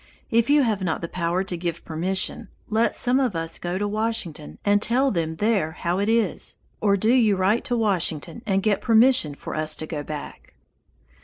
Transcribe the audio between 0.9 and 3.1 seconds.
the power to give permission, let